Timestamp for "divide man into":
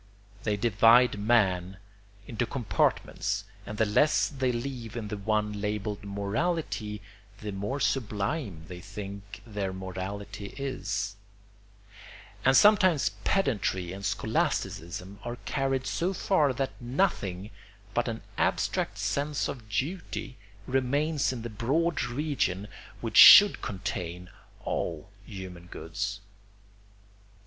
0.57-2.47